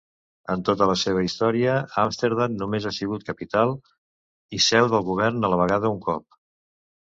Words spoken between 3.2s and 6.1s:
"capital" i seu del govern a la vegada un